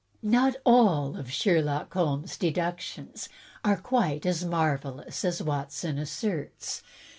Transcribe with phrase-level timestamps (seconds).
[0.23, 3.29] Not all of Sherlock Holmes' deductions
[3.63, 6.81] are quite as mar velous as Watson asserts.